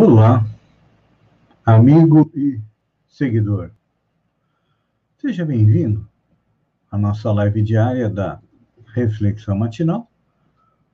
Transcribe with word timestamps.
Olá, 0.00 0.46
amigo 1.66 2.30
e 2.32 2.60
seguidor. 3.08 3.72
Seja 5.20 5.44
bem-vindo 5.44 6.08
à 6.88 6.96
nossa 6.96 7.32
live 7.32 7.60
diária 7.62 8.08
da 8.08 8.40
Reflexão 8.94 9.58
Matinal, 9.58 10.08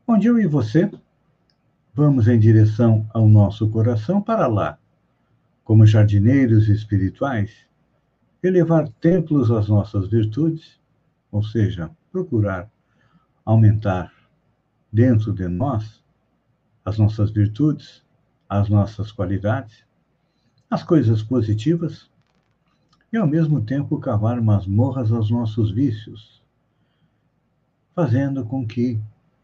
onde 0.08 0.26
eu 0.26 0.38
e 0.38 0.46
você 0.46 0.90
vamos 1.92 2.28
em 2.28 2.38
direção 2.38 3.06
ao 3.12 3.28
nosso 3.28 3.68
coração 3.68 4.22
para 4.22 4.46
lá, 4.46 4.78
como 5.64 5.84
jardineiros 5.84 6.70
espirituais, 6.70 7.54
elevar 8.42 8.88
templos 9.02 9.50
às 9.50 9.68
nossas 9.68 10.08
virtudes, 10.08 10.80
ou 11.30 11.42
seja, 11.42 11.90
procurar 12.10 12.70
aumentar 13.44 14.10
dentro 14.90 15.30
de 15.30 15.46
nós 15.46 16.02
as 16.86 16.96
nossas 16.96 17.30
virtudes 17.30 18.02
as 18.48 18.68
nossas 18.68 19.10
qualidades, 19.10 19.84
as 20.70 20.82
coisas 20.82 21.22
positivas, 21.22 22.10
e 23.12 23.16
ao 23.16 23.26
mesmo 23.26 23.60
tempo 23.60 23.98
cavar 23.98 24.40
masmorras 24.40 25.12
aos 25.12 25.30
nossos 25.30 25.70
vícios, 25.70 26.42
fazendo 27.94 28.44
com 28.44 28.66
que 28.66 29.00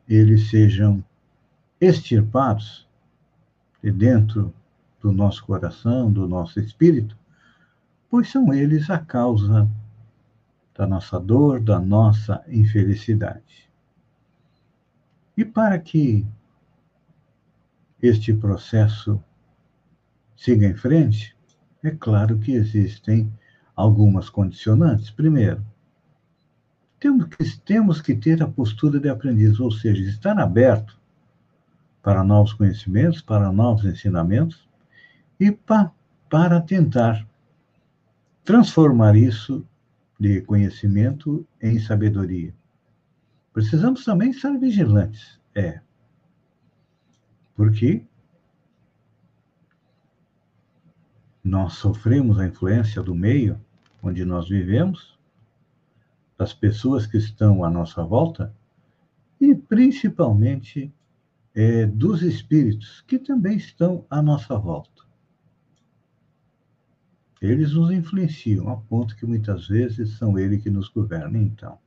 eles 0.08 0.50
sejam 0.50 1.04
extirpados 1.80 2.86
de 3.82 3.92
dentro 3.92 4.52
do 5.00 5.12
nosso 5.12 5.44
coração, 5.44 6.12
do 6.12 6.28
nosso 6.28 6.58
espírito, 6.58 7.16
pois 8.10 8.28
são 8.28 8.52
eles 8.52 8.90
a 8.90 8.98
causa 8.98 9.70
da 10.74 10.86
nossa 10.86 11.18
dor, 11.18 11.60
da 11.60 11.78
nossa 11.78 12.42
infelicidade. 12.48 13.70
E 15.36 15.44
para 15.44 15.78
que 15.78 16.26
este 18.02 18.32
processo 18.32 19.22
siga 20.36 20.66
em 20.66 20.74
frente, 20.74 21.36
é 21.82 21.90
claro 21.90 22.38
que 22.38 22.52
existem 22.52 23.32
algumas 23.74 24.28
condicionantes. 24.28 25.10
Primeiro, 25.10 25.64
temos 26.98 27.26
que, 27.26 27.58
temos 27.60 28.00
que 28.00 28.14
ter 28.14 28.42
a 28.42 28.48
postura 28.48 29.00
de 29.00 29.08
aprendiz, 29.08 29.58
ou 29.58 29.70
seja, 29.70 30.02
estar 30.02 30.38
aberto 30.38 30.98
para 32.02 32.24
novos 32.24 32.52
conhecimentos, 32.52 33.22
para 33.22 33.50
novos 33.52 33.84
ensinamentos 33.84 34.68
e 35.38 35.50
pa, 35.50 35.92
para 36.28 36.60
tentar 36.60 37.26
transformar 38.44 39.16
isso 39.16 39.66
de 40.18 40.42
conhecimento 40.42 41.46
em 41.62 41.78
sabedoria. 41.78 42.54
Precisamos 43.52 44.04
também 44.04 44.30
estar 44.30 44.56
vigilantes. 44.58 45.40
É, 45.54 45.80
porque 47.60 48.02
nós 51.44 51.74
sofremos 51.74 52.38
a 52.38 52.46
influência 52.46 53.02
do 53.02 53.14
meio 53.14 53.60
onde 54.02 54.24
nós 54.24 54.48
vivemos, 54.48 55.18
das 56.38 56.54
pessoas 56.54 57.06
que 57.06 57.18
estão 57.18 57.62
à 57.62 57.68
nossa 57.68 58.02
volta 58.02 58.56
e 59.38 59.54
principalmente 59.54 60.90
é, 61.54 61.84
dos 61.84 62.22
espíritos 62.22 63.02
que 63.02 63.18
também 63.18 63.58
estão 63.58 64.06
à 64.08 64.22
nossa 64.22 64.56
volta. 64.56 65.04
Eles 67.42 67.74
nos 67.74 67.90
influenciam 67.90 68.70
a 68.70 68.76
ponto 68.78 69.14
que 69.14 69.26
muitas 69.26 69.68
vezes 69.68 70.16
são 70.16 70.38
eles 70.38 70.62
que 70.62 70.70
nos 70.70 70.88
governam. 70.88 71.42
Então, 71.42 71.78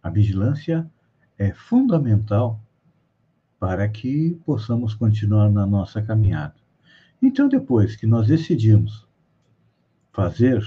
a 0.00 0.08
vigilância 0.08 0.88
é 1.36 1.52
fundamental 1.52 2.60
para 3.58 3.88
que 3.88 4.38
possamos 4.44 4.94
continuar 4.94 5.50
na 5.50 5.66
nossa 5.66 6.00
caminhada. 6.00 6.54
Então, 7.20 7.48
depois 7.48 7.96
que 7.96 8.06
nós 8.06 8.28
decidimos 8.28 9.06
fazer 10.12 10.62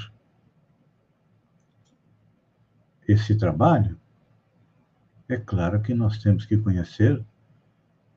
esse 3.07 3.35
trabalho, 3.38 3.97
é 5.30 5.38
claro 5.38 5.81
que 5.81 5.94
nós 5.94 6.18
temos 6.18 6.46
que 6.46 6.57
conhecer 6.57 7.24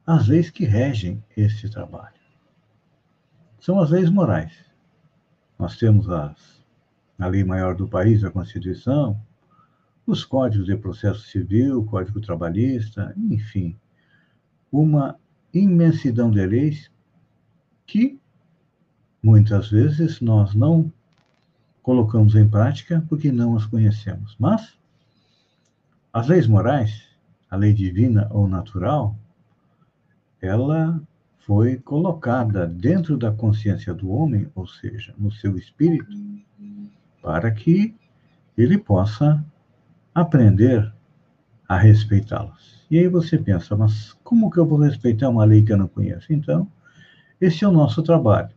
as 0.06 0.26
leis 0.26 0.50
que 0.50 0.64
regem 0.64 1.22
esse 1.36 1.68
trabalho. 1.70 2.14
São 3.60 3.80
as 3.80 3.90
leis 3.90 4.10
morais. 4.10 4.52
Nós 5.58 5.78
temos 5.78 6.10
as, 6.10 6.64
a 7.18 7.26
lei 7.28 7.44
maior 7.44 7.76
do 7.76 7.88
país, 7.88 8.24
a 8.24 8.30
Constituição, 8.30 9.18
os 10.06 10.24
códigos 10.24 10.66
de 10.66 10.76
processo 10.76 11.20
civil, 11.20 11.84
Código 11.86 12.20
Trabalhista, 12.20 13.14
enfim, 13.16 13.78
uma 14.80 15.16
imensidão 15.52 16.30
de 16.30 16.44
leis 16.44 16.90
que 17.86 18.18
muitas 19.22 19.70
vezes 19.70 20.20
nós 20.20 20.54
não 20.54 20.92
colocamos 21.82 22.34
em 22.34 22.48
prática 22.48 23.04
porque 23.08 23.30
não 23.30 23.56
as 23.56 23.66
conhecemos. 23.66 24.34
Mas 24.38 24.76
as 26.12 26.26
leis 26.26 26.46
morais, 26.46 27.08
a 27.50 27.56
lei 27.56 27.72
divina 27.72 28.26
ou 28.30 28.48
natural, 28.48 29.16
ela 30.40 31.00
foi 31.40 31.76
colocada 31.76 32.66
dentro 32.66 33.16
da 33.16 33.30
consciência 33.30 33.94
do 33.94 34.10
homem, 34.10 34.50
ou 34.54 34.66
seja, 34.66 35.14
no 35.16 35.30
seu 35.30 35.56
espírito, 35.56 36.16
para 37.22 37.50
que 37.50 37.94
ele 38.56 38.78
possa 38.78 39.44
aprender 40.14 40.92
a 41.68 41.76
respeitá-las. 41.76 42.84
E 42.90 42.98
aí 42.98 43.08
você 43.08 43.38
pensa, 43.38 43.76
mas 43.76 44.12
como 44.22 44.50
que 44.50 44.58
eu 44.58 44.66
vou 44.66 44.78
respeitar 44.78 45.28
uma 45.28 45.44
lei 45.44 45.62
que 45.62 45.72
eu 45.72 45.76
não 45.76 45.88
conheço? 45.88 46.32
Então, 46.32 46.70
esse 47.40 47.64
é 47.64 47.68
o 47.68 47.72
nosso 47.72 48.02
trabalho. 48.02 48.50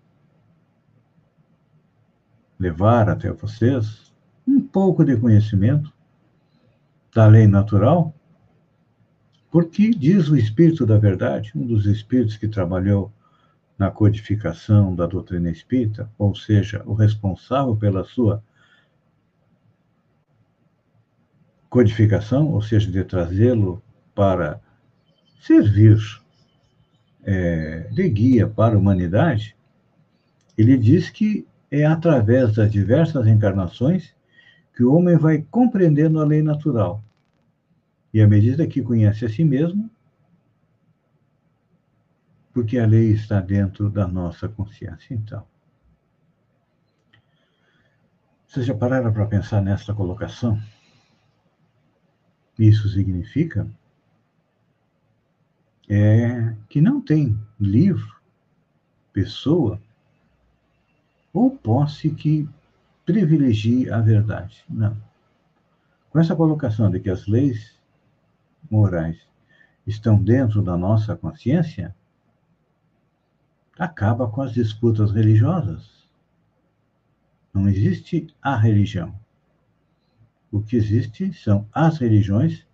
Levar 2.59 3.09
até 3.09 3.31
vocês 3.31 4.13
um 4.47 4.59
pouco 4.59 5.03
de 5.03 5.16
conhecimento 5.18 5.94
da 7.13 7.25
lei 7.25 7.47
natural, 7.47 8.13
porque 9.50 9.91
diz 9.91 10.29
o 10.29 10.35
Espírito 10.35 10.85
da 10.85 10.97
Verdade, 10.97 11.51
um 11.56 11.66
dos 11.66 11.85
espíritos 11.85 12.38
que 12.38 12.47
trabalhou 12.47 13.12
na 13.78 13.91
codificação 13.91 14.95
da 14.95 15.06
doutrina 15.06 15.50
espírita, 15.50 16.09
ou 16.18 16.35
seja, 16.35 16.81
o 16.85 16.94
responsável 16.94 17.75
pela 17.75 18.03
sua 18.03 18.44
codificação, 21.69 22.51
ou 22.51 22.61
seja, 22.61 22.91
de 22.91 23.03
trazê-lo 23.03 23.81
para 24.16 24.59
servir 25.41 25.97
é, 27.23 27.89
de 27.91 28.09
guia 28.09 28.47
para 28.47 28.75
a 28.75 28.78
humanidade, 28.78 29.55
ele 30.57 30.77
diz 30.77 31.09
que 31.09 31.47
é 31.69 31.85
através 31.85 32.56
das 32.56 32.72
diversas 32.72 33.27
encarnações 33.27 34.16
que 34.75 34.83
o 34.83 34.94
homem 34.94 35.17
vai 35.17 35.45
compreendendo 35.51 36.19
a 36.19 36.25
lei 36.25 36.41
natural. 36.41 37.03
E 38.13 38.22
à 38.22 38.27
medida 38.27 38.66
que 38.66 38.81
conhece 38.81 39.25
a 39.25 39.29
si 39.29 39.44
mesmo, 39.44 39.89
porque 42.53 42.79
a 42.79 42.88
lei 42.88 43.11
está 43.11 43.39
dentro 43.39 43.89
da 43.89 44.07
nossa 44.07 44.47
consciência. 44.47 45.13
Então, 45.13 45.45
vocês 48.47 48.66
já 48.66 48.73
pararam 48.73 49.11
para 49.11 49.27
pensar 49.27 49.61
nesta 49.61 49.94
colocação? 49.94 50.59
Isso 52.57 52.90
significa 52.90 53.69
é, 55.88 56.56
que 56.68 56.81
não 56.81 57.00
tem 57.00 57.40
livro, 57.59 58.16
pessoa 59.13 59.81
ou 61.31 61.51
posse 61.51 62.09
que 62.09 62.48
privilegie 63.06 63.89
a 63.89 64.01
verdade. 64.01 64.65
Não. 64.69 64.98
Com 66.09 66.19
essa 66.19 66.36
colocação 66.36 66.89
de 66.89 67.00
que 67.00 67.09
as 67.09 67.27
leis 67.27 67.77
morais 68.69 69.18
estão 69.86 70.21
dentro 70.21 70.62
da 70.62 70.75
nossa 70.75 71.15
consciência, 71.15 71.95
acaba 73.77 74.27
com 74.27 74.42
as 74.42 74.51
disputas 74.51 75.12
religiosas. 75.12 76.07
Não 77.54 77.69
existe 77.69 78.27
a 78.42 78.56
religião. 78.56 79.18
O 80.57 80.63
que 80.63 80.75
existe 80.75 81.31
são 81.33 81.68
as 81.71 82.00
religiões 82.00 82.65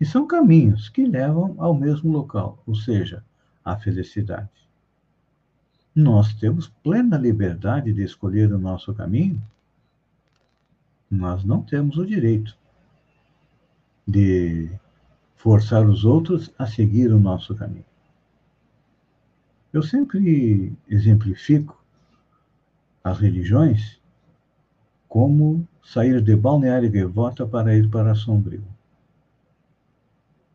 e 0.00 0.04
são 0.04 0.26
caminhos 0.26 0.88
que 0.88 1.06
levam 1.06 1.54
ao 1.58 1.72
mesmo 1.72 2.10
local, 2.10 2.60
ou 2.66 2.74
seja, 2.74 3.24
à 3.64 3.76
felicidade. 3.76 4.50
Nós 5.94 6.34
temos 6.34 6.66
plena 6.82 7.16
liberdade 7.16 7.92
de 7.92 8.02
escolher 8.02 8.52
o 8.52 8.58
nosso 8.58 8.92
caminho, 8.92 9.40
mas 11.08 11.44
não 11.44 11.62
temos 11.62 11.98
o 11.98 12.04
direito 12.04 12.58
de 14.04 14.68
forçar 15.36 15.88
os 15.88 16.04
outros 16.04 16.52
a 16.58 16.66
seguir 16.66 17.12
o 17.12 17.20
nosso 17.20 17.54
caminho. 17.54 17.86
Eu 19.72 19.84
sempre 19.84 20.76
exemplifico 20.88 21.80
as 23.04 23.20
religiões 23.20 23.99
como 25.10 25.66
sair 25.82 26.22
de 26.22 26.36
Balneário 26.36 26.88
Gaivota 26.88 27.44
para 27.44 27.74
ir 27.74 27.90
para 27.90 28.14
Sombrio. 28.14 28.62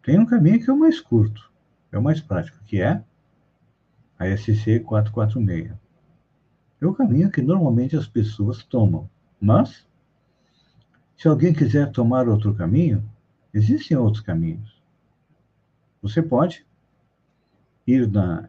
Tem 0.02 0.18
um 0.18 0.26
caminho 0.26 0.64
que 0.64 0.70
é 0.70 0.74
o 0.74 0.80
mais 0.80 1.02
curto, 1.02 1.52
é 1.92 1.98
o 1.98 2.02
mais 2.02 2.22
prático, 2.22 2.58
que 2.66 2.82
é 2.82 3.04
a 4.18 4.26
SC 4.38 4.80
446. 4.80 5.74
É 6.82 6.86
o 6.86 6.94
caminho 6.94 7.30
que 7.30 7.42
normalmente 7.42 7.98
as 7.98 8.08
pessoas 8.08 8.64
tomam. 8.64 9.10
Mas, 9.42 9.86
se 11.18 11.28
alguém 11.28 11.54
quiser 11.54 11.92
tomar 11.92 12.30
outro 12.30 12.56
caminho, 12.56 13.04
existem 13.54 13.98
outros 13.98 14.24
caminhos. 14.24 14.82
Você 16.02 16.22
pode 16.22 16.66
ir 17.86 18.10
na 18.10 18.48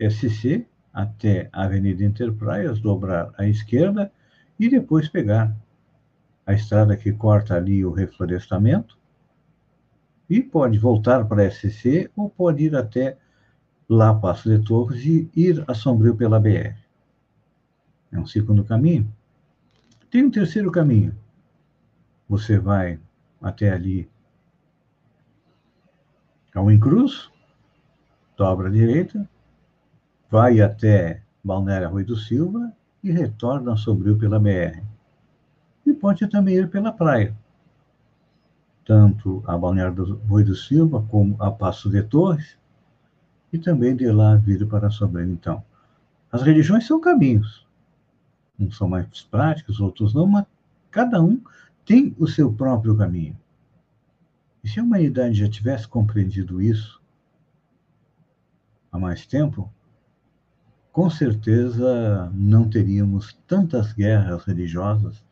SC 0.00 0.66
até 0.94 1.50
a 1.52 1.64
Avenida 1.64 2.02
Interpraias, 2.02 2.80
dobrar 2.80 3.34
à 3.36 3.46
esquerda 3.46 4.10
e 4.62 4.68
depois 4.68 5.08
pegar 5.08 5.52
a 6.46 6.52
estrada 6.52 6.96
que 6.96 7.12
corta 7.12 7.56
ali 7.56 7.84
o 7.84 7.90
reflorestamento 7.90 8.96
e 10.30 10.40
pode 10.40 10.78
voltar 10.78 11.24
para 11.24 11.42
a 11.42 11.50
SC 11.50 12.08
ou 12.14 12.30
pode 12.30 12.66
ir 12.66 12.76
até 12.76 13.18
lá 13.88 14.14
Passo 14.14 14.48
de 14.48 14.64
Torres 14.64 15.04
e 15.04 15.28
ir 15.34 15.64
a 15.66 15.74
Sombrio 15.74 16.14
pela 16.14 16.38
BR. 16.38 16.76
É 18.12 18.20
um 18.20 18.24
segundo 18.24 18.62
caminho. 18.62 19.12
Tem 20.08 20.24
um 20.24 20.30
terceiro 20.30 20.70
caminho. 20.70 21.12
Você 22.28 22.56
vai 22.56 23.00
até 23.42 23.72
ali 23.72 24.08
ao 26.54 26.70
Incruz, 26.70 27.32
dobra 28.36 28.68
à 28.68 28.70
direita, 28.70 29.28
vai 30.30 30.60
até 30.60 31.20
Balneário 31.42 31.88
Rui 31.90 32.04
do 32.04 32.16
Silva 32.16 32.72
e 33.02 33.10
retorna 33.10 33.72
a 33.72 33.76
Sombrio 33.76 34.16
pela 34.16 34.38
BR. 34.38 34.82
E 35.84 35.92
pode 35.92 36.26
também 36.28 36.56
ir 36.56 36.70
pela 36.70 36.92
praia, 36.92 37.36
tanto 38.84 39.42
a 39.46 39.56
Balneário 39.58 39.94
do 39.94 40.16
Rui 40.28 40.44
do 40.44 40.54
Silva 40.54 41.04
como 41.10 41.36
a 41.42 41.50
Passo 41.50 41.90
de 41.90 42.02
Torres, 42.02 42.56
e 43.52 43.58
também 43.58 43.94
de 43.94 44.10
lá 44.10 44.36
vir 44.36 44.66
para 44.66 44.90
Sombrio. 44.90 45.30
Então, 45.30 45.62
as 46.30 46.42
religiões 46.42 46.86
são 46.86 47.00
caminhos. 47.00 47.66
Uns 48.58 48.76
são 48.76 48.88
mais 48.88 49.22
práticos, 49.22 49.80
outros 49.80 50.14
não, 50.14 50.26
mas 50.26 50.46
cada 50.90 51.20
um 51.20 51.40
tem 51.84 52.14
o 52.18 52.26
seu 52.26 52.52
próprio 52.52 52.96
caminho. 52.96 53.36
E 54.62 54.68
se 54.68 54.78
a 54.78 54.82
humanidade 54.82 55.34
já 55.34 55.48
tivesse 55.48 55.88
compreendido 55.88 56.62
isso 56.62 57.02
há 58.90 58.98
mais 58.98 59.26
tempo, 59.26 59.72
com 60.92 61.08
certeza 61.08 62.30
não 62.34 62.68
teríamos 62.68 63.32
tantas 63.46 63.94
guerras 63.94 64.44
religiosas, 64.44 65.24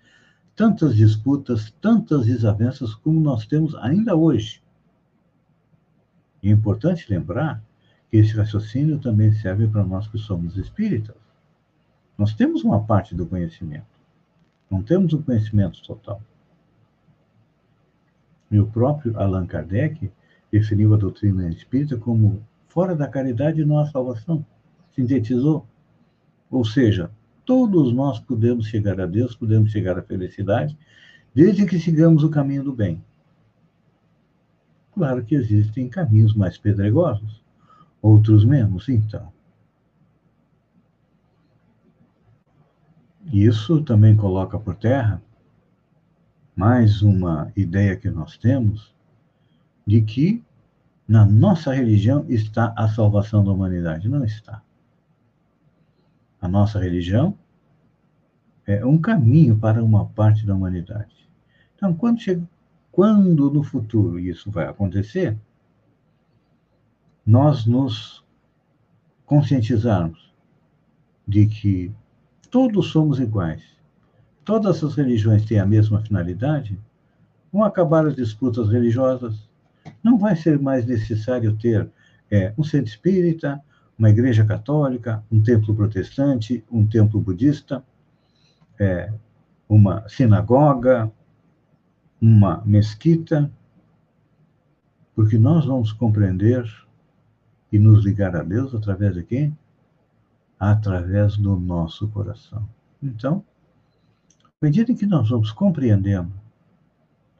tantas 0.57 0.97
disputas, 0.97 1.71
tantas 1.83 2.25
desavenças 2.25 2.95
como 2.95 3.21
nós 3.21 3.47
temos 3.47 3.75
ainda 3.77 4.17
hoje. 4.17 4.63
É 6.43 6.49
importante 6.49 7.13
lembrar 7.13 7.63
que 8.11 8.17
esse 8.17 8.35
raciocínio 8.35 8.99
também 8.99 9.33
serve 9.33 9.69
para 9.69 9.85
nós 9.85 10.09
que 10.09 10.19
somos 10.19 10.57
espíritas. 10.57 11.15
Nós 12.17 12.33
temos 12.35 12.65
uma 12.65 12.83
parte 12.83 13.15
do 13.15 13.27
conhecimento, 13.27 14.01
não 14.71 14.83
temos 14.83 15.13
o 15.13 15.23
conhecimento 15.23 15.83
total. 15.83 16.23
E 18.51 18.59
o 18.59 18.67
próprio 18.67 19.19
Allan 19.19 19.47
Kardec 19.47 20.11
definiu 20.51 20.95
a 20.95 20.97
doutrina 20.97 21.49
espírita 21.51 21.97
como 21.99 22.43
fora 22.67 22.97
da 22.97 23.07
caridade 23.07 23.65
não 23.65 23.79
há 23.79 23.87
salvação. 23.87 24.45
Sintetizou. 24.95 25.67
Ou 26.51 26.65
seja, 26.65 27.11
todos 27.45 27.93
nós 27.93 28.19
podemos 28.19 28.67
chegar 28.67 29.01
a 29.01 29.07
Deus, 29.07 29.35
podemos 29.35 29.71
chegar 29.71 29.99
à 29.99 30.03
felicidade, 30.03 30.77
desde 31.35 31.67
que 31.67 31.79
sigamos 31.79 32.25
o 32.25 32.31
caminho 32.31 32.65
do 32.65 32.73
bem. 32.73 33.03
Claro 34.93 35.25
que 35.25 35.35
existem 35.35 35.89
caminhos 35.89 36.35
mais 36.35 36.59
pedregosos, 36.59 37.43
outros 38.03 38.45
menos, 38.45 38.89
então. 38.89 39.33
Isso 43.33 43.83
também 43.83 44.17
coloca 44.17 44.59
por 44.59 44.75
terra 44.75 45.23
mais 46.57 47.01
uma 47.01 47.53
ideia 47.57 47.97
que 47.97 48.11
nós 48.11 48.37
temos 48.37 48.95
de 49.87 50.03
que 50.03 50.43
na 51.07 51.25
nossa 51.25 51.73
religião 51.73 52.25
está 52.29 52.75
a 52.77 52.89
salvação 52.89 53.45
da 53.45 53.53
humanidade. 53.53 54.09
Não 54.09 54.25
está. 54.25 54.63
A 56.41 56.49
nossa 56.49 56.79
religião 56.79 57.37
é 58.67 58.85
um 58.85 58.99
caminho 58.99 59.59
para 59.59 59.83
uma 59.83 60.07
parte 60.07 60.47
da 60.47 60.55
humanidade. 60.55 61.29
Então, 61.77 61.95
quando, 61.95 62.21
chega, 62.21 62.43
quando 62.93 63.51
no 63.51 63.63
futuro 63.63 64.19
isso 64.19 64.51
vai 64.51 64.67
acontecer, 64.67 65.37
nós 67.27 67.67
nos 67.67 68.25
conscientizarmos 69.27 70.33
de 71.27 71.47
que 71.47 71.93
todos 72.51 72.91
somos 72.91 73.21
iguais, 73.21 73.63
todas 74.45 74.83
as 74.83 74.95
religiões 74.95 75.45
têm 75.45 75.61
a 75.61 75.67
mesma 75.67 76.01
finalidade, 76.01 76.79
vão 77.53 77.63
acabar 77.65 78.07
as 78.07 78.17
disputas 78.17 78.69
religiosas, 78.69 79.49
não 80.03 80.19
vai 80.19 80.35
ser 80.35 80.59
mais 80.59 80.87
necessário 80.87 81.57
ter 81.57 81.89
é, 82.31 82.53
um 82.57 82.65
centro 82.65 82.89
espírita, 82.89 83.63
uma 84.01 84.09
igreja 84.09 84.47
católica, 84.47 85.23
um 85.31 85.43
templo 85.43 85.75
protestante, 85.75 86.65
um 86.73 86.87
templo 86.87 87.21
budista, 87.21 87.85
é, 88.79 89.13
uma 89.69 90.09
sinagoga, 90.09 91.13
uma 92.19 92.63
mesquita, 92.65 93.53
porque 95.15 95.37
nós 95.37 95.67
vamos 95.67 95.93
compreender 95.93 96.65
e 97.71 97.79
nos 97.79 98.03
ligar 98.03 98.35
a 98.35 98.43
Deus 98.43 98.75
através 98.75 99.15
de 99.17 99.23
quem? 99.23 99.57
Através 100.59 101.37
do 101.37 101.55
nosso 101.57 102.09
coração. 102.09 102.67
Então, 103.03 103.45
à 104.43 104.65
medida 104.65 104.95
que 104.95 105.05
nós 105.05 105.29
vamos 105.29 105.53
compreendendo 105.53 106.33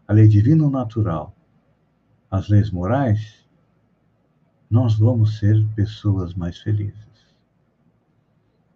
a 0.07 0.13
lei 0.13 0.29
divina 0.29 0.69
natural, 0.69 1.35
as 2.31 2.51
leis 2.51 2.71
morais, 2.71 3.40
nós 4.71 4.97
vamos 4.97 5.39
ser 5.39 5.67
pessoas 5.75 6.33
mais 6.33 6.59
felizes. 6.59 7.35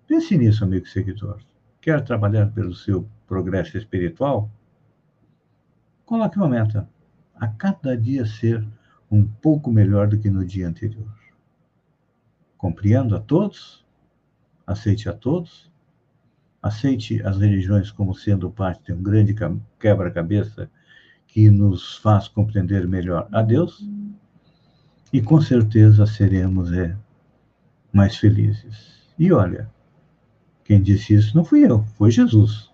Pense 0.08 0.36
nisso, 0.36 0.64
amigo 0.64 0.88
seguidor. 0.88 1.40
Quer 1.80 2.02
trabalhar 2.02 2.50
pelo 2.50 2.74
seu 2.74 3.08
progresso 3.28 3.78
espiritual? 3.78 4.50
Coloque 6.04 6.36
uma 6.36 6.48
meta. 6.48 6.88
A 7.36 7.46
cada 7.46 7.96
dia 7.96 8.26
ser 8.26 8.66
um 9.10 9.24
pouco 9.24 9.70
melhor 9.70 10.08
do 10.08 10.18
que 10.18 10.28
no 10.28 10.44
dia 10.44 10.66
anterior. 10.66 11.14
Compreendo 12.58 13.14
a 13.14 13.20
todos, 13.20 13.84
aceite 14.66 15.08
a 15.08 15.12
todos, 15.12 15.70
aceite 16.60 17.22
as 17.22 17.38
religiões 17.38 17.90
como 17.90 18.14
sendo 18.14 18.50
parte 18.50 18.86
de 18.86 18.92
um 18.92 19.02
grande 19.02 19.34
quebra-cabeça 19.78 20.68
que 21.26 21.50
nos 21.50 21.96
faz 21.98 22.26
compreender 22.26 22.88
melhor 22.88 23.28
a 23.32 23.42
Deus 23.42 23.86
e 25.14 25.22
com 25.22 25.40
certeza 25.40 26.06
seremos 26.06 26.72
é, 26.72 26.96
mais 27.92 28.16
felizes. 28.16 29.14
E 29.16 29.30
olha, 29.32 29.70
quem 30.64 30.82
disse 30.82 31.14
isso 31.14 31.36
não 31.36 31.44
fui 31.44 31.64
eu, 31.64 31.84
foi 31.96 32.10
Jesus. 32.10 32.68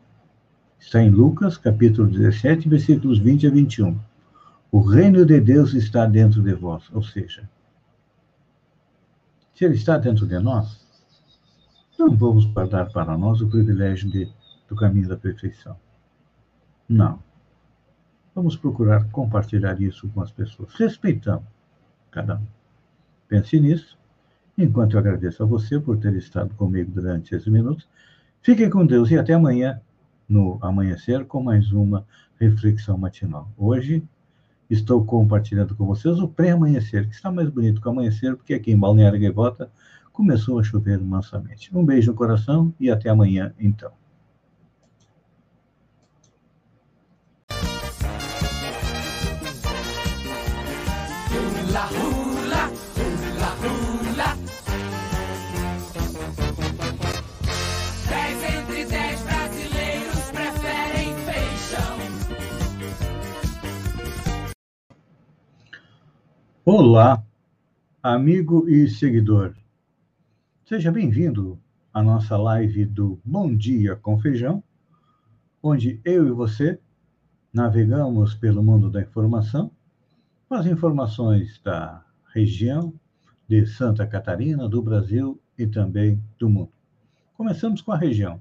Está 0.79 1.03
em 1.03 1.11
Lucas, 1.11 1.59
capítulo 1.59 2.09
17, 2.09 2.67
versículos 2.67 3.19
20 3.19 3.47
a 3.47 3.51
21. 3.51 4.01
O 4.73 4.81
reino 4.81 5.27
de 5.27 5.39
Deus 5.39 5.75
está 5.75 6.07
dentro 6.07 6.43
de 6.43 6.55
vós, 6.55 6.85
ou 6.95 7.03
seja, 7.03 7.47
se 9.55 9.67
ele 9.67 9.75
está 9.75 9.99
dentro 9.99 10.27
de 10.27 10.39
nós, 10.39 10.81
não 11.99 12.17
vamos 12.17 12.47
guardar 12.47 12.91
para 12.91 13.19
nós 13.19 13.43
o 13.43 13.51
privilégio 13.51 14.11
de, 14.11 14.33
do 14.67 14.75
caminho 14.75 15.11
da 15.11 15.17
perfeição. 15.19 15.77
Não. 16.89 17.23
Vamos 18.35 18.57
procurar 18.57 19.11
compartilhar 19.11 19.79
isso 19.83 20.09
com 20.09 20.23
as 20.23 20.31
pessoas, 20.31 20.73
respeitando 20.73 21.45
cada 22.11 22.37
um. 22.37 22.47
Pense 23.29 23.59
nisso. 23.61 23.99
Enquanto 24.57 24.95
eu 24.95 25.01
agradeço 25.01 25.43
a 25.43 25.47
você 25.47 25.79
por 25.79 25.97
ter 25.99 26.15
estado 26.15 26.55
comigo 26.55 26.91
durante 26.91 27.35
esses 27.35 27.49
minutos, 27.49 27.89
fiquem 28.43 28.69
com 28.69 28.85
Deus 28.85 29.11
e 29.11 29.19
até 29.19 29.33
amanhã, 29.33 29.81
no 30.29 30.59
amanhecer, 30.61 31.25
com 31.25 31.43
mais 31.43 31.73
uma 31.73 32.07
reflexão 32.39 32.99
matinal. 32.99 33.51
Hoje, 33.57 34.03
estou 34.69 35.05
compartilhando 35.05 35.75
com 35.75 35.87
vocês 35.87 36.19
o 36.19 36.29
pré-amanhecer, 36.29 37.09
que 37.09 37.15
está 37.15 37.31
mais 37.31 37.49
bonito 37.49 37.81
que 37.81 37.89
o 37.89 37.91
amanhecer, 37.91 38.37
porque 38.37 38.55
aqui 38.55 38.71
em 38.71 38.79
Balneário 38.79 39.21
Gaivota 39.21 39.71
começou 40.13 40.59
a 40.59 40.63
chover 40.63 40.99
mansamente. 40.99 41.77
Um 41.77 41.85
beijo 41.85 42.11
no 42.11 42.17
coração 42.17 42.73
e 42.79 42.91
até 42.91 43.09
amanhã, 43.09 43.55
então. 43.59 44.00
Olá, 66.63 67.25
amigo 68.03 68.69
e 68.69 68.87
seguidor. 68.87 69.55
Seja 70.63 70.93
bem-vindo 70.93 71.59
à 71.91 72.03
nossa 72.03 72.37
live 72.37 72.85
do 72.85 73.19
Bom 73.25 73.57
Dia 73.57 73.97
com 73.97 74.21
Feijão, 74.21 74.63
onde 75.63 76.03
eu 76.05 76.29
e 76.29 76.31
você 76.31 76.79
navegamos 77.51 78.35
pelo 78.35 78.63
mundo 78.63 78.91
da 78.91 79.01
informação, 79.01 79.71
com 80.47 80.55
as 80.55 80.67
informações 80.67 81.59
da 81.65 82.05
região 82.35 82.93
de 83.49 83.65
Santa 83.65 84.07
Catarina, 84.07 84.69
do 84.69 84.83
Brasil 84.83 85.41
e 85.57 85.67
também 85.67 86.23
do 86.39 86.51
mundo. 86.51 86.73
Começamos 87.39 87.81
com 87.81 87.93
a 87.93 87.97
região. 87.97 88.41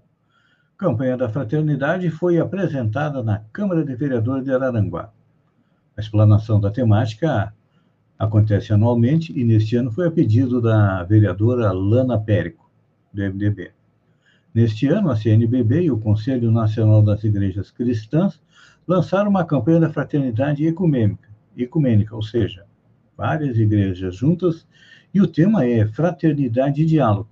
Campanha 0.77 1.15
da 1.15 1.29
Fraternidade 1.29 2.09
foi 2.09 2.37
apresentada 2.37 3.23
na 3.23 3.39
Câmara 3.53 3.85
de 3.85 3.95
Vereadores 3.95 4.43
de 4.43 4.51
Araranguá. 4.51 5.09
A 5.95 6.01
explanação 6.01 6.59
da 6.59 6.69
temática 6.69 7.53
acontece 8.19 8.73
anualmente 8.73 9.31
e 9.33 9.45
neste 9.45 9.77
ano 9.77 9.89
foi 9.89 10.07
a 10.07 10.11
pedido 10.11 10.61
da 10.61 11.03
vereadora 11.05 11.71
Lana 11.71 12.19
Périco, 12.19 12.69
do 13.13 13.23
MDB. 13.23 13.71
Neste 14.53 14.87
ano, 14.87 15.09
a 15.09 15.15
CNBB 15.15 15.83
e 15.83 15.91
o 15.91 15.99
Conselho 15.99 16.51
Nacional 16.51 17.01
das 17.01 17.23
Igrejas 17.23 17.71
Cristãs 17.71 18.41
lançaram 18.85 19.29
uma 19.29 19.45
campanha 19.45 19.79
da 19.79 19.89
fraternidade 19.89 20.67
ecumênica, 20.67 21.29
ecumênica, 21.55 22.13
ou 22.15 22.21
seja, 22.21 22.65
várias 23.15 23.57
igrejas 23.57 24.15
juntas, 24.15 24.67
e 25.13 25.21
o 25.21 25.27
tema 25.27 25.65
é 25.65 25.87
Fraternidade 25.87 26.81
e 26.81 26.85
Diálogo, 26.85 27.29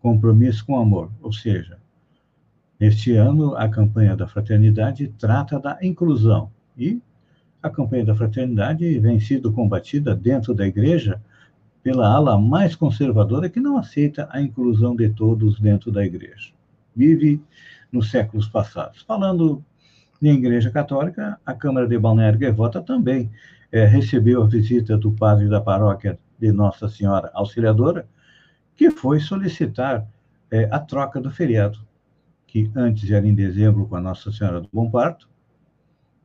Compromisso 0.00 0.64
com 0.64 0.78
Amor, 0.78 1.10
ou 1.20 1.32
seja, 1.32 1.78
neste 2.78 3.12
ano 3.12 3.56
a 3.56 3.68
campanha 3.68 4.14
da 4.14 4.28
fraternidade 4.28 5.08
trata 5.18 5.58
da 5.58 5.78
inclusão 5.82 6.50
e 6.76 7.00
a 7.68 7.70
campanha 7.70 8.04
da 8.04 8.14
fraternidade 8.14 8.98
vem 8.98 9.20
sendo 9.20 9.52
combatida 9.52 10.14
dentro 10.14 10.54
da 10.54 10.66
igreja 10.66 11.22
pela 11.82 12.08
ala 12.12 12.38
mais 12.38 12.74
conservadora 12.74 13.48
que 13.48 13.60
não 13.60 13.78
aceita 13.78 14.28
a 14.30 14.40
inclusão 14.40 14.96
de 14.96 15.08
todos 15.10 15.60
dentro 15.60 15.92
da 15.92 16.04
igreja. 16.04 16.52
Vive 16.94 17.40
nos 17.92 18.10
séculos 18.10 18.48
passados. 18.48 19.02
Falando 19.02 19.64
em 20.20 20.34
igreja 20.34 20.70
católica, 20.70 21.38
a 21.46 21.54
Câmara 21.54 21.86
de 21.86 21.98
Balneário 21.98 22.38
Gaivota 22.38 22.82
também 22.82 23.30
é, 23.70 23.84
recebeu 23.86 24.42
a 24.42 24.46
visita 24.46 24.98
do 24.98 25.12
padre 25.12 25.48
da 25.48 25.60
paróquia 25.60 26.18
de 26.38 26.50
Nossa 26.52 26.88
Senhora 26.88 27.30
Auxiliadora, 27.34 28.06
que 28.74 28.90
foi 28.90 29.20
solicitar 29.20 30.06
é, 30.50 30.68
a 30.70 30.78
troca 30.78 31.20
do 31.20 31.30
feriado, 31.30 31.78
que 32.46 32.70
antes 32.74 33.10
era 33.10 33.26
em 33.26 33.34
dezembro 33.34 33.86
com 33.86 33.96
a 33.96 34.00
Nossa 34.00 34.32
Senhora 34.32 34.60
do 34.60 34.68
Bom 34.72 34.90
Parto, 34.90 35.28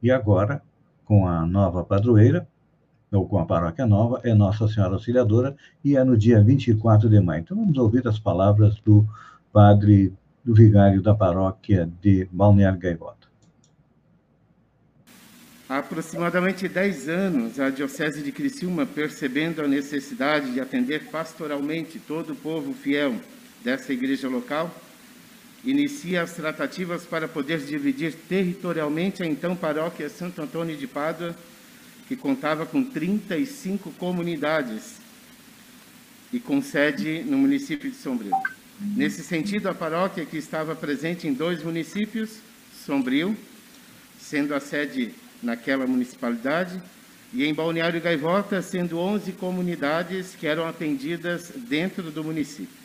e 0.02 0.12
agora 0.12 0.62
com 1.06 1.28
a 1.28 1.46
nova 1.46 1.84
padroeira, 1.84 2.48
ou 3.12 3.28
com 3.28 3.38
a 3.38 3.46
paróquia 3.46 3.86
nova, 3.86 4.20
é 4.24 4.34
Nossa 4.34 4.68
Senhora 4.68 4.94
Auxiliadora, 4.94 5.56
e 5.84 5.96
é 5.96 6.04
no 6.04 6.18
dia 6.18 6.42
24 6.44 7.10
de 7.10 7.20
maio. 7.20 7.42
Então, 7.42 7.58
vamos 7.58 7.78
ouvir 7.78 8.08
as 8.08 8.18
palavras 8.18 8.80
do 8.80 9.08
padre, 9.52 10.14
do 10.44 10.54
vigário 10.54 11.02
da 11.02 11.14
paróquia 11.14 11.90
de 12.02 12.28
Balneário 12.32 12.80
Gaivota. 12.80 13.28
Há 15.70 15.78
aproximadamente 15.78 16.68
10 16.68 17.10
anos, 17.10 17.60
a 17.60 17.70
Diocese 17.70 18.22
de 18.22 18.32
Criciúma, 18.32 18.86
percebendo 18.86 19.62
a 19.62 19.68
necessidade 19.68 20.52
de 20.52 20.60
atender 20.60 21.10
pastoralmente 21.10 22.00
todo 22.00 22.34
o 22.34 22.36
povo 22.36 22.74
fiel 22.74 23.16
dessa 23.64 23.94
igreja 23.94 24.28
local, 24.28 24.70
inicia 25.64 26.22
as 26.22 26.34
tratativas 26.34 27.06
para 27.06 27.28
poder 27.28 27.60
dividir 27.60 28.14
territorialmente 28.28 29.24
a 29.24 29.26
então 29.26 29.56
paróquia 29.56 30.10
Santo 30.10 30.42
Antônio 30.42 30.76
de 30.76 30.88
Pádua, 30.88 31.36
que 32.08 32.16
contava 32.16 32.66
com 32.66 32.84
35 32.84 33.92
comunidades 33.92 34.98
e 36.32 36.40
com 36.40 36.62
sede 36.62 37.24
no 37.24 37.38
município 37.38 37.90
de 37.90 37.96
Sombrio. 37.96 38.36
Nesse 38.80 39.24
sentido, 39.24 39.70
a 39.70 39.74
paróquia 39.74 40.26
que 40.26 40.36
estava 40.36 40.76
presente 40.76 41.28
em 41.28 41.34
dois 41.34 41.64
municípios, 41.64 42.40
Sombrio, 42.86 43.38
sendo 44.20 44.54
a 44.54 44.60
sede 44.60 45.14
naquela 45.42 45.88
municipalidade, 45.88 46.82
e 47.34 47.46
em 47.46 47.54
Balneário 47.54 48.02
Gaivota, 48.02 48.62
sendo 48.62 49.00
11 49.00 49.32
comunidades 49.34 50.36
que 50.36 50.46
eram 50.46 50.68
atendidas 50.68 51.52
dentro 51.56 52.12
do 52.12 52.24
município. 52.24 52.84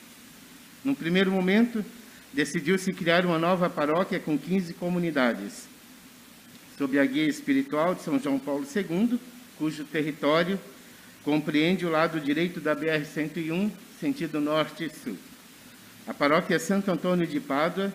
Num 0.84 0.94
primeiro 0.94 1.30
momento, 1.30 1.84
decidiu-se 2.32 2.92
criar 2.92 3.24
uma 3.24 3.38
nova 3.38 3.70
paróquia 3.70 4.18
com 4.18 4.38
15 4.38 4.74
comunidades, 4.74 5.66
sob 6.76 6.98
a 6.98 7.04
guia 7.04 7.26
espiritual 7.26 7.94
de 7.94 8.02
São 8.02 8.18
João 8.18 8.38
Paulo 8.38 8.66
II, 8.74 9.18
cujo 9.56 9.84
território 9.84 10.58
compreende 11.24 11.84
o 11.84 11.90
lado 11.90 12.20
direito 12.20 12.60
da 12.60 12.74
BR-101, 12.74 13.70
sentido 14.00 14.40
norte 14.40 14.84
e 14.84 14.90
sul. 14.90 15.16
A 16.06 16.14
paróquia 16.14 16.58
Santo 16.58 16.90
Antônio 16.90 17.26
de 17.26 17.40
Pádua 17.40 17.92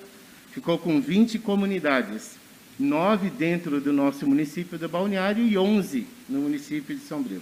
ficou 0.52 0.78
com 0.78 1.02
20 1.02 1.40
comunidades, 1.40 2.36
nove 2.78 3.30
dentro 3.30 3.80
do 3.80 3.94
nosso 3.94 4.28
município 4.28 4.78
do 4.78 4.90
Balneário 4.90 5.44
e 5.44 5.58
11 5.58 6.06
no 6.30 6.42
município 6.42 6.96
de 6.96 7.04
Sombrio. 7.04 7.42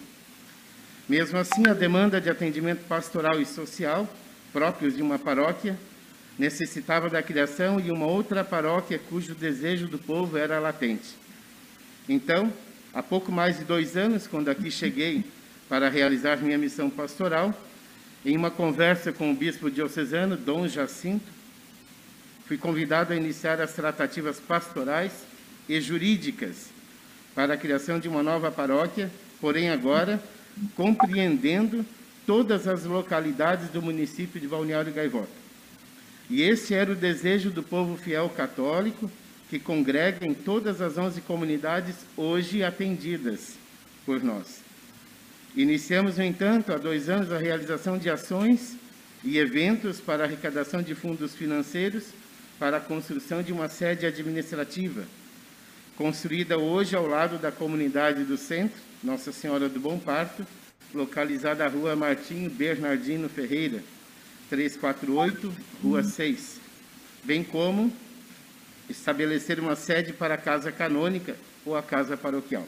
Mesmo 1.09 1.37
assim, 1.37 1.67
a 1.67 1.73
demanda 1.73 2.21
de 2.21 2.29
atendimento 2.29 2.85
pastoral 2.87 3.41
e 3.41 3.45
social 3.45 4.07
próprios 4.53 4.95
de 4.95 5.01
uma 5.01 5.19
paróquia 5.19 5.77
necessitava 6.37 7.09
da 7.09 7.21
criação 7.21 7.79
de 7.79 7.91
uma 7.91 8.05
outra 8.05 8.43
paróquia 8.43 8.99
cujo 9.09 9.35
desejo 9.35 9.87
do 9.87 9.97
povo 9.97 10.37
era 10.37 10.59
latente. 10.59 11.15
Então, 12.07 12.51
há 12.93 13.03
pouco 13.03 13.31
mais 13.31 13.59
de 13.59 13.63
dois 13.63 13.95
anos, 13.95 14.27
quando 14.27 14.49
aqui 14.49 14.71
cheguei 14.71 15.23
para 15.69 15.89
realizar 15.89 16.37
minha 16.37 16.57
missão 16.57 16.89
pastoral, 16.89 17.53
em 18.25 18.35
uma 18.35 18.51
conversa 18.51 19.11
com 19.11 19.31
o 19.31 19.35
bispo 19.35 19.69
diocesano, 19.69 20.37
Dom 20.37 20.67
Jacinto, 20.67 21.25
fui 22.45 22.57
convidado 22.57 23.13
a 23.13 23.15
iniciar 23.15 23.61
as 23.61 23.73
tratativas 23.73 24.39
pastorais 24.39 25.11
e 25.67 25.79
jurídicas 25.79 26.67
para 27.33 27.53
a 27.53 27.57
criação 27.57 27.99
de 27.99 28.07
uma 28.07 28.21
nova 28.21 28.51
paróquia, 28.51 29.09
porém 29.39 29.69
agora 29.69 30.21
compreendendo 30.75 31.85
todas 32.25 32.67
as 32.67 32.83
localidades 32.83 33.69
do 33.69 33.81
município 33.81 34.39
de 34.39 34.47
Balneário 34.47 34.93
Gaivota. 34.93 35.40
E 36.31 36.43
esse 36.43 36.73
era 36.73 36.93
o 36.93 36.95
desejo 36.95 37.49
do 37.49 37.61
povo 37.61 37.97
fiel 37.97 38.29
católico, 38.29 39.11
que 39.49 39.59
congrega 39.59 40.25
em 40.25 40.33
todas 40.33 40.79
as 40.79 40.97
11 40.97 41.19
comunidades 41.19 41.93
hoje 42.15 42.63
atendidas 42.63 43.55
por 44.05 44.23
nós. 44.23 44.61
Iniciamos, 45.57 46.17
no 46.17 46.23
entanto, 46.23 46.71
há 46.71 46.77
dois 46.77 47.09
anos, 47.09 47.33
a 47.33 47.37
realização 47.37 47.97
de 47.97 48.09
ações 48.09 48.77
e 49.25 49.37
eventos 49.37 49.99
para 49.99 50.23
arrecadação 50.23 50.81
de 50.81 50.95
fundos 50.95 51.35
financeiros 51.35 52.05
para 52.57 52.77
a 52.77 52.81
construção 52.81 53.43
de 53.43 53.51
uma 53.51 53.67
sede 53.67 54.05
administrativa, 54.05 55.03
construída 55.97 56.57
hoje 56.57 56.95
ao 56.95 57.07
lado 57.07 57.37
da 57.39 57.51
comunidade 57.51 58.23
do 58.23 58.37
centro, 58.37 58.79
Nossa 59.03 59.33
Senhora 59.33 59.67
do 59.67 59.81
Bom 59.81 59.99
Parto, 59.99 60.47
localizada 60.93 61.65
na 61.65 61.69
rua 61.69 61.93
Martinho 61.93 62.49
Bernardino 62.49 63.27
Ferreira, 63.27 63.83
348, 64.51 65.55
Rua 65.81 66.03
6, 66.03 66.59
bem 67.23 67.41
como 67.41 67.89
estabelecer 68.89 69.61
uma 69.61 69.77
sede 69.77 70.11
para 70.11 70.33
a 70.33 70.37
casa 70.37 70.73
canônica 70.73 71.37
ou 71.65 71.73
a 71.73 71.81
casa 71.81 72.17
paroquial. 72.17 72.67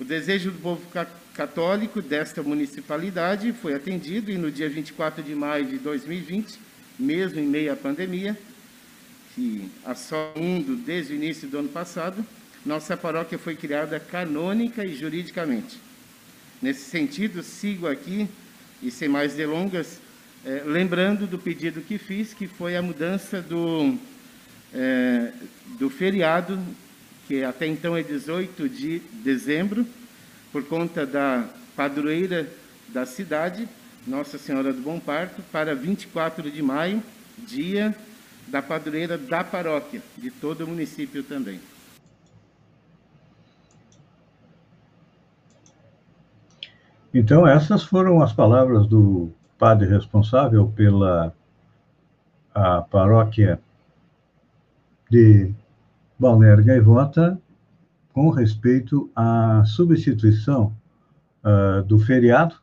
O 0.00 0.04
desejo 0.04 0.50
do 0.50 0.58
povo 0.58 0.84
católico 1.32 2.02
desta 2.02 2.42
municipalidade 2.42 3.52
foi 3.52 3.72
atendido 3.72 4.32
e 4.32 4.36
no 4.36 4.50
dia 4.50 4.68
24 4.68 5.22
de 5.22 5.32
maio 5.32 5.66
de 5.66 5.78
2020, 5.78 6.58
mesmo 6.98 7.38
em 7.38 7.46
meio 7.46 7.72
à 7.72 7.76
pandemia, 7.76 8.36
que 9.36 9.70
assolando 9.84 10.74
desde 10.74 11.12
o 11.12 11.16
início 11.16 11.46
do 11.46 11.58
ano 11.58 11.68
passado, 11.68 12.26
nossa 12.66 12.96
paróquia 12.96 13.38
foi 13.38 13.54
criada 13.54 14.00
canônica 14.00 14.84
e 14.84 14.96
juridicamente. 14.96 15.78
Nesse 16.60 16.90
sentido, 16.90 17.44
sigo 17.44 17.86
aqui, 17.86 18.28
e 18.82 18.90
sem 18.90 19.08
mais 19.08 19.34
delongas, 19.34 20.00
é, 20.44 20.62
lembrando 20.64 21.26
do 21.26 21.38
pedido 21.38 21.80
que 21.80 21.98
fiz, 21.98 22.32
que 22.32 22.46
foi 22.46 22.76
a 22.76 22.82
mudança 22.82 23.42
do, 23.42 23.96
é, 24.72 25.32
do 25.78 25.90
feriado, 25.90 26.58
que 27.28 27.44
até 27.44 27.66
então 27.66 27.96
é 27.96 28.02
18 28.02 28.68
de 28.68 29.00
dezembro, 29.22 29.86
por 30.50 30.64
conta 30.64 31.04
da 31.06 31.44
padroeira 31.76 32.48
da 32.88 33.04
cidade, 33.06 33.68
Nossa 34.06 34.38
Senhora 34.38 34.72
do 34.72 34.80
Bom 34.80 34.98
Parto, 34.98 35.42
para 35.52 35.74
24 35.74 36.50
de 36.50 36.62
maio, 36.62 37.02
dia 37.38 37.94
da 38.48 38.60
padroeira 38.60 39.16
da 39.16 39.44
paróquia, 39.44 40.02
de 40.16 40.30
todo 40.30 40.64
o 40.64 40.68
município 40.68 41.22
também. 41.22 41.60
Então, 47.12 47.46
essas 47.46 47.84
foram 47.84 48.22
as 48.22 48.32
palavras 48.32 48.86
do 48.86 49.32
padre 49.60 49.86
responsável 49.86 50.68
pela 50.68 51.34
a 52.54 52.80
paróquia 52.80 53.60
de 55.10 55.52
Balneário 56.18 56.64
Gaivota 56.64 57.38
com 58.10 58.30
respeito 58.30 59.10
à 59.14 59.62
substituição 59.66 60.74
uh, 61.44 61.82
do 61.82 61.98
feriado 61.98 62.56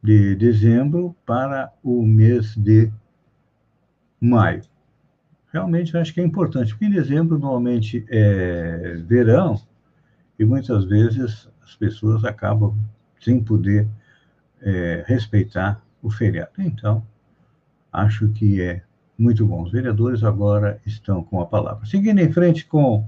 de 0.00 0.36
dezembro 0.36 1.16
para 1.26 1.72
o 1.82 2.06
mês 2.06 2.54
de 2.54 2.92
maio. 4.20 4.62
Realmente 5.52 5.96
acho 5.96 6.14
que 6.14 6.20
é 6.20 6.24
importante, 6.24 6.70
porque 6.70 6.84
em 6.84 6.90
dezembro 6.90 7.40
normalmente 7.40 8.06
é 8.08 9.02
verão 9.04 9.60
e 10.38 10.44
muitas 10.44 10.84
vezes 10.84 11.48
as 11.60 11.74
pessoas 11.74 12.24
acabam 12.24 12.72
sem 13.20 13.42
poder 13.42 13.88
é, 14.62 15.04
respeitar 15.06 15.82
o 16.08 16.10
feriado. 16.10 16.52
Então, 16.58 17.02
acho 17.92 18.28
que 18.30 18.60
é 18.60 18.82
muito 19.18 19.46
bom. 19.46 19.62
Os 19.62 19.72
vereadores 19.72 20.22
agora 20.24 20.80
estão 20.84 21.22
com 21.22 21.40
a 21.40 21.46
palavra. 21.46 21.86
Seguindo 21.86 22.18
em 22.18 22.32
frente 22.32 22.66
com 22.66 23.04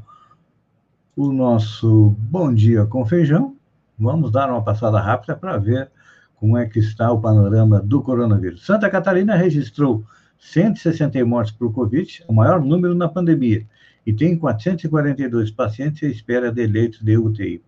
o 1.16 1.32
nosso 1.32 2.14
Bom 2.18 2.52
Dia 2.52 2.86
com 2.86 3.04
Feijão, 3.04 3.56
vamos 3.98 4.30
dar 4.30 4.50
uma 4.50 4.62
passada 4.62 5.00
rápida 5.00 5.36
para 5.36 5.58
ver 5.58 5.90
como 6.36 6.56
é 6.56 6.66
que 6.66 6.78
está 6.78 7.12
o 7.12 7.20
panorama 7.20 7.80
do 7.80 8.02
coronavírus. 8.02 8.64
Santa 8.64 8.88
Catarina 8.88 9.36
registrou 9.36 10.04
160 10.38 11.22
mortes 11.26 11.52
por 11.52 11.72
Covid, 11.72 12.24
o 12.26 12.32
maior 12.32 12.64
número 12.64 12.94
na 12.94 13.08
pandemia, 13.08 13.66
e 14.06 14.12
tem 14.12 14.38
442 14.38 15.50
pacientes 15.50 16.02
à 16.02 16.10
espera 16.10 16.50
de 16.50 16.66
leitos 16.66 17.02
de 17.02 17.18
UTI. 17.18 17.62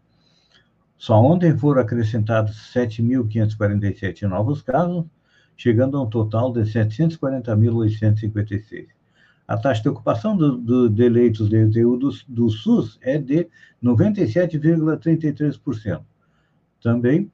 Só 0.97 1.21
ontem 1.21 1.57
foram 1.59 1.83
acrescentados 1.83 2.73
7.547 2.75 4.23
novos 4.23 4.63
casos, 4.63 5.05
chegando 5.63 5.97
a 5.97 6.03
um 6.03 6.11
total 6.11 6.53
de 6.53 6.63
740.856. 6.63 8.89
A 9.47 9.57
taxa 9.57 9.83
de 9.83 9.91
ocupação 9.91 10.37
do, 10.37 10.57
do, 10.57 10.91
de 10.91 11.09
leitos 11.09 11.49
de 11.49 11.63
UTI 11.63 11.83
do, 11.83 12.11
do 12.27 12.51
SUS 12.51 12.99
é 13.01 13.17
de 13.17 13.47
97,33%. 13.81 16.03
Também, 16.83 17.31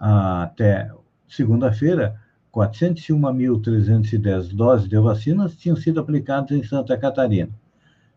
até 0.00 0.90
segunda-feira, 1.28 2.20
401.310 2.52 4.52
doses 4.52 4.88
de 4.88 4.98
vacinas 4.98 5.54
tinham 5.54 5.76
sido 5.76 6.00
aplicadas 6.00 6.50
em 6.50 6.64
Santa 6.64 6.98
Catarina. 6.98 7.50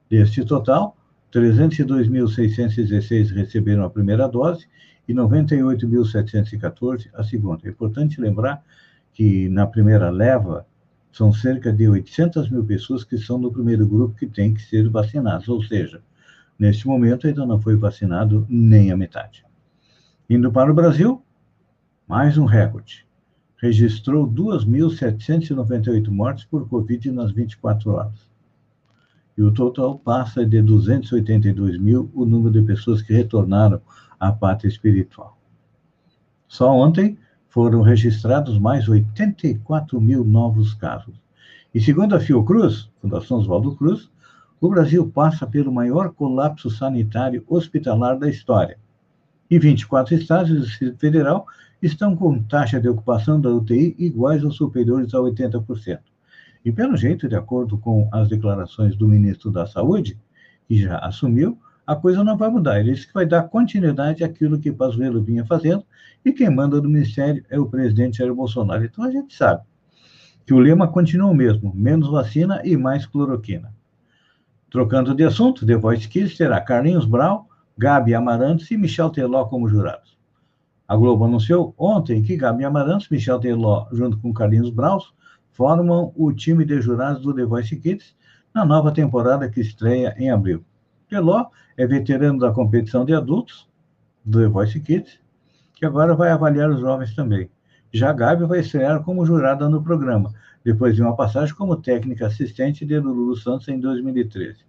Deste 0.10 0.44
total, 0.44 0.98
302.616 1.32 3.32
receberam 3.32 3.84
a 3.84 3.90
primeira 3.90 4.28
dose 4.28 4.68
e 5.08 5.14
98.714 5.14 7.12
a 7.14 7.24
segunda. 7.24 7.68
É 7.68 7.70
importante 7.70 8.20
lembrar 8.20 8.64
que 9.14 9.48
na 9.50 9.68
primeira 9.68 10.10
leva 10.10 10.66
são 11.12 11.32
cerca 11.32 11.72
de 11.72 11.88
800 11.88 12.50
mil 12.50 12.66
pessoas 12.66 13.04
que 13.04 13.18
são 13.18 13.38
no 13.38 13.52
primeiro 13.52 13.88
grupo 13.88 14.16
que 14.16 14.26
têm 14.26 14.54
que 14.54 14.62
ser 14.62 14.90
vacinadas, 14.90 15.48
ou 15.48 15.62
seja, 15.64 16.02
neste 16.58 16.88
momento 16.88 17.28
ainda 17.28 17.46
não 17.46 17.62
foi 17.62 17.76
vacinado 17.76 18.46
nem 18.50 18.92
a 18.92 18.98
metade. 18.98 19.46
Indo 20.30 20.52
para 20.52 20.72
o 20.72 20.74
Brasil, 20.74 21.22
mais 22.08 22.38
um 22.38 22.46
recorde. 22.46 23.06
Registrou 23.58 24.28
2.798 24.28 26.10
mortes 26.10 26.46
por 26.46 26.68
Covid 26.68 27.12
nas 27.12 27.32
24 27.32 27.92
horas. 27.92 28.32
E 29.38 29.42
o 29.42 29.52
total 29.52 29.98
passa 30.00 30.46
de 30.46 30.62
282 30.62 31.78
mil 31.78 32.10
o 32.14 32.26
número 32.26 32.52
de 32.52 32.62
pessoas 32.62 33.02
que 33.02 33.14
retornaram 33.14 33.82
à 34.20 34.32
pátria 34.32 34.70
espiritual. 34.70 35.38
Só 36.48 36.72
ontem 36.72 37.18
foram 37.54 37.84
registrados 37.84 38.58
mais 38.58 38.90
84 38.90 40.02
mil 40.02 40.24
novos 40.24 40.74
casos. 40.74 41.14
E 41.72 41.80
segundo 41.80 42.16
a 42.16 42.20
Fiocruz, 42.20 42.90
Fundação 43.00 43.38
Oswaldo 43.38 43.76
Cruz, 43.76 44.10
o 44.60 44.68
Brasil 44.70 45.08
passa 45.12 45.46
pelo 45.46 45.72
maior 45.72 46.12
colapso 46.14 46.72
sanitário 46.72 47.44
hospitalar 47.48 48.18
da 48.18 48.28
história. 48.28 48.80
E 49.52 49.60
24 49.60 50.16
estados 50.16 50.52
do 50.52 50.62
Distrito 50.62 50.98
Federal 50.98 51.46
estão 51.80 52.16
com 52.16 52.42
taxa 52.42 52.82
de 52.82 52.90
ocupação 52.90 53.40
da 53.40 53.52
UTI 53.52 53.96
iguais 54.00 54.44
ou 54.44 54.52
superiores 54.52 55.14
a 55.14 55.20
80%. 55.20 56.00
E, 56.66 56.72
pelo 56.72 56.98
jeito, 56.98 57.30
de 57.30 57.36
acordo 57.36 57.78
com 57.78 58.10
as 58.12 58.30
declarações 58.30 58.96
do 58.96 59.08
ministro 59.08 59.52
da 59.52 59.68
Saúde, 59.68 60.20
que 60.68 60.82
já 60.82 60.98
assumiu, 60.98 61.60
a 61.86 61.96
coisa 61.96 62.24
não 62.24 62.38
vai 62.38 62.50
mudar. 62.50 62.80
Ele 62.80 62.94
disse 62.94 63.08
que 63.08 63.14
vai 63.14 63.26
dar 63.26 63.44
continuidade 63.44 64.24
àquilo 64.24 64.60
que 64.60 64.72
Pazuello 64.72 65.22
vinha 65.22 65.46
fazendo, 65.46 65.86
e 66.24 66.32
quem 66.32 66.50
manda 66.50 66.80
do 66.80 66.90
ministério 66.90 67.44
é 67.50 67.60
o 67.60 67.66
presidente 67.66 68.18
Jair 68.20 68.34
Bolsonaro. 68.34 68.86
Então, 68.86 69.04
a 69.04 69.12
gente 69.12 69.36
sabe 69.36 69.62
que 70.46 70.54
o 70.54 70.60
lema 70.60 70.88
continua 70.88 71.30
o 71.30 71.36
mesmo, 71.36 71.74
menos 71.76 72.10
vacina 72.10 72.62
e 72.64 72.76
mais 72.76 73.06
cloroquina. 73.06 73.74
Trocando 74.70 75.14
de 75.14 75.24
assunto, 75.24 75.66
The 75.66 75.76
Voice 75.76 76.08
Kids 76.08 76.36
terá 76.36 76.60
Carlinhos 76.60 77.06
Brau, 77.06 77.48
Gabi 77.78 78.14
Amarantos 78.14 78.70
e 78.72 78.78
Michel 78.78 79.10
Teló 79.10 79.46
como 79.46 79.68
jurados. 79.68 80.18
A 80.88 80.96
Globo 80.96 81.26
anunciou 81.26 81.74
ontem 81.78 82.22
que 82.22 82.36
Gabi 82.36 82.66
Amarantos, 82.66 83.10
Michel 83.10 83.40
Teló, 83.40 83.88
junto 83.92 84.18
com 84.18 84.34
Carlinhos 84.34 84.70
Braus, 84.70 85.14
formam 85.52 86.12
o 86.16 86.32
time 86.34 86.66
de 86.66 86.82
jurados 86.82 87.22
do 87.22 87.34
The 87.34 87.46
Voice 87.46 87.76
Kids 87.76 88.16
na 88.54 88.66
nova 88.66 88.92
temporada 88.92 89.50
que 89.50 89.62
estreia 89.62 90.14
em 90.18 90.30
abril. 90.30 90.64
Teló 91.14 91.46
é 91.78 91.86
veterano 91.86 92.40
da 92.40 92.52
competição 92.52 93.06
de 93.06 93.14
adultos 93.14 93.70
do 94.26 94.40
The 94.40 94.48
Voice 94.48 94.80
Kids, 94.80 95.20
que 95.76 95.86
agora 95.86 96.16
vai 96.16 96.32
avaliar 96.32 96.72
os 96.72 96.80
jovens 96.80 97.14
também. 97.14 97.52
Já 97.94 98.12
Gabi 98.12 98.46
vai 98.46 98.62
estrear 98.62 99.04
como 99.04 99.24
jurada 99.24 99.70
no 99.70 99.84
programa, 99.84 100.34
depois 100.66 100.96
de 100.96 101.04
uma 101.04 101.16
passagem 101.16 101.54
como 101.54 101.76
técnica 101.76 102.26
assistente 102.26 102.84
de 102.84 102.98
Lulu 102.98 103.36
Santos 103.36 103.68
em 103.68 103.80
2013. 103.80 104.66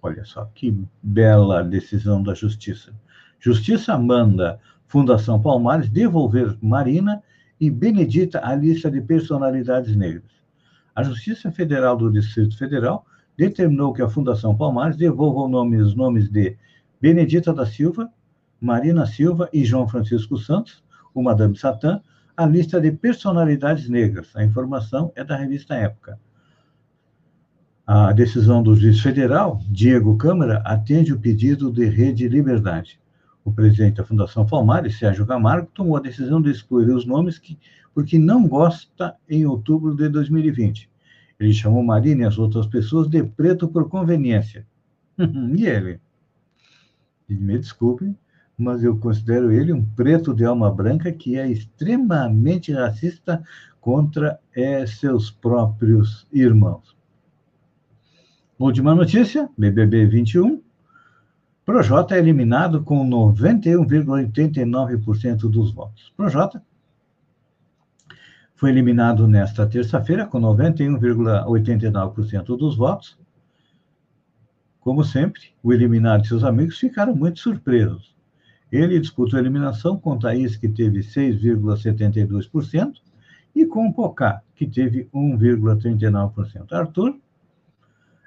Olha 0.00 0.24
só 0.24 0.46
que 0.54 0.82
bela 1.02 1.62
decisão 1.62 2.22
da 2.22 2.32
Justiça. 2.32 2.94
Justiça 3.38 3.98
manda 3.98 4.58
Fundação 4.86 5.42
Palmares 5.42 5.90
devolver 5.90 6.56
Marina 6.62 7.22
e 7.60 7.70
Benedita 7.70 8.40
à 8.42 8.54
lista 8.54 8.90
de 8.90 9.02
personalidades 9.02 9.94
negras. 9.94 10.32
A 10.94 11.02
Justiça 11.02 11.52
Federal 11.52 11.98
do 11.98 12.10
Distrito 12.10 12.56
Federal 12.56 13.04
determinou 13.38 13.94
que 13.94 14.02
a 14.02 14.08
Fundação 14.08 14.54
Palmares 14.54 14.96
devolva 14.96 15.46
os 15.46 15.94
nomes 15.94 16.28
de 16.28 16.58
Benedita 17.00 17.54
da 17.54 17.64
Silva, 17.64 18.10
Marina 18.60 19.06
Silva 19.06 19.48
e 19.52 19.64
João 19.64 19.88
Francisco 19.88 20.36
Santos, 20.36 20.84
o 21.14 21.22
Madame 21.22 21.56
Satã, 21.56 22.02
à 22.36 22.44
lista 22.44 22.80
de 22.80 22.92
personalidades 22.92 23.88
negras. 23.88 24.34
A 24.34 24.44
informação 24.44 25.12
é 25.14 25.24
da 25.24 25.36
revista 25.36 25.74
Época. 25.74 26.18
A 27.86 28.12
decisão 28.12 28.62
do 28.62 28.74
juiz 28.74 29.00
federal, 29.00 29.60
Diego 29.70 30.18
Câmara, 30.18 30.60
atende 30.66 31.14
o 31.14 31.18
pedido 31.18 31.72
de 31.72 31.86
Rede 31.86 32.28
Liberdade 32.28 33.00
o 33.48 33.52
presidente 33.52 33.96
da 33.96 34.04
Fundação 34.04 34.46
Palmares, 34.46 34.98
Sérgio 34.98 35.26
Camargo, 35.26 35.70
tomou 35.74 35.96
a 35.96 36.00
decisão 36.00 36.40
de 36.40 36.50
excluir 36.50 36.90
os 36.90 37.06
nomes 37.06 37.38
que, 37.38 37.58
porque 37.94 38.18
não 38.18 38.46
gosta 38.46 39.16
em 39.28 39.46
outubro 39.46 39.96
de 39.96 40.08
2020. 40.08 40.87
Ele 41.38 41.52
chamou 41.52 41.82
Marina 41.82 42.22
e 42.22 42.26
as 42.26 42.38
outras 42.38 42.66
pessoas 42.66 43.08
de 43.08 43.22
preto 43.22 43.68
por 43.68 43.88
conveniência. 43.88 44.66
e 45.56 45.66
ele? 45.66 46.00
Me 47.28 47.58
desculpe, 47.58 48.14
mas 48.56 48.82
eu 48.82 48.98
considero 48.98 49.52
ele 49.52 49.72
um 49.72 49.84
preto 49.84 50.34
de 50.34 50.44
alma 50.44 50.70
branca 50.70 51.12
que 51.12 51.38
é 51.38 51.48
extremamente 51.48 52.72
racista 52.72 53.42
contra 53.80 54.40
é, 54.54 54.84
seus 54.86 55.30
próprios 55.30 56.26
irmãos. 56.32 56.96
Última 58.58 58.94
notícia, 58.94 59.48
BBB 59.56 60.06
21. 60.06 60.60
Projota 61.64 62.16
é 62.16 62.18
eliminado 62.18 62.82
com 62.82 63.08
91,89% 63.08 65.48
dos 65.48 65.70
votos. 65.70 66.12
Projota 66.16 66.60
foi 68.58 68.68
eliminado 68.70 69.26
nesta 69.28 69.66
terça-feira 69.68 70.26
com 70.26 70.40
91,89% 70.40 72.56
dos 72.56 72.76
votos. 72.76 73.16
Como 74.80 75.04
sempre, 75.04 75.42
o 75.62 75.72
eliminado 75.72 76.24
e 76.24 76.26
seus 76.26 76.42
amigos 76.42 76.76
ficaram 76.76 77.14
muito 77.14 77.38
surpresos. 77.38 78.16
Ele 78.72 78.98
disputou 78.98 79.36
a 79.36 79.40
eliminação 79.40 79.96
com 79.96 80.18
Thaís, 80.18 80.56
que 80.56 80.68
teve 80.68 81.04
6,72%, 81.04 82.94
e 83.54 83.64
com 83.64 83.92
Pocá, 83.92 84.42
que 84.56 84.66
teve 84.66 85.08
1,39%. 85.14 86.72
Arthur 86.72 87.16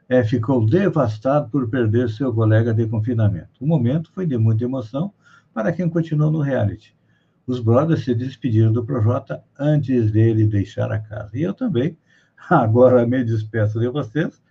é, 0.08 0.24
ficou 0.24 0.66
devastado 0.66 1.50
por 1.50 1.70
perder 1.70 2.10
seu 2.10 2.34
colega 2.34 2.74
de 2.74 2.88
confinamento. 2.88 3.50
O 3.60 3.68
momento 3.68 4.10
foi 4.14 4.26
de 4.26 4.38
muita 4.38 4.64
emoção 4.64 5.12
para 5.54 5.74
quem 5.74 5.90
continuou 5.90 6.32
no 6.32 6.40
reality. 6.40 6.96
Os 7.46 7.60
brothers 7.60 8.06
se 8.06 8.14
despediram 8.14 8.72
do 8.72 8.86
Projota 8.86 9.44
antes 9.58 10.12
dele 10.12 10.46
deixar 10.46 10.92
a 10.92 11.00
casa. 11.00 11.38
E 11.38 11.42
eu 11.42 11.54
também. 11.54 11.98
Agora 12.50 13.06
me 13.06 13.24
despeço 13.24 13.80
de 13.80 13.90
vocês. 13.90 14.42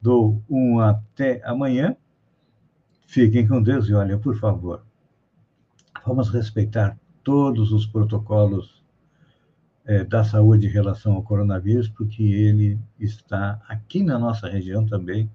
Dou 0.00 0.42
um 0.48 0.80
até 0.80 1.42
amanhã. 1.44 1.96
Fiquem 3.06 3.46
com 3.46 3.62
Deus 3.62 3.88
e 3.88 3.94
olha, 3.94 4.16
por 4.18 4.36
favor, 4.36 4.84
vamos 6.06 6.28
respeitar 6.28 6.96
todos 7.24 7.72
os 7.72 7.84
protocolos 7.84 8.80
é, 9.84 10.04
da 10.04 10.22
saúde 10.22 10.66
em 10.66 10.70
relação 10.70 11.14
ao 11.14 11.22
coronavírus, 11.22 11.88
porque 11.88 12.22
ele 12.22 12.78
está 12.98 13.60
aqui 13.68 14.02
na 14.04 14.18
nossa 14.18 14.48
região 14.48 14.86
também, 14.86 15.30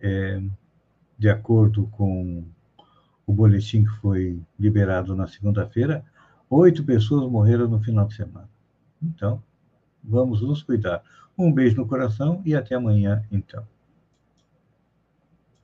é, 0.00 0.42
de 1.16 1.28
acordo 1.28 1.86
com 1.92 2.44
o 3.24 3.32
boletim 3.32 3.84
que 3.84 4.00
foi 4.00 4.40
liberado 4.58 5.14
na 5.14 5.26
segunda-feira, 5.26 6.04
Oito 6.48 6.84
pessoas 6.84 7.30
morreram 7.30 7.68
no 7.68 7.80
final 7.80 8.06
de 8.06 8.14
semana. 8.14 8.48
Então, 9.02 9.42
vamos 10.02 10.40
nos 10.42 10.62
cuidar. 10.62 11.02
Um 11.36 11.52
beijo 11.52 11.76
no 11.76 11.86
coração 11.86 12.40
e 12.44 12.54
até 12.54 12.74
amanhã, 12.74 13.24
então. 13.30 13.66